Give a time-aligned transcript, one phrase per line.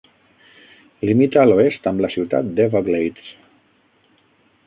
[1.09, 3.31] Limita a l'oest amb la ciutat d'Everglades.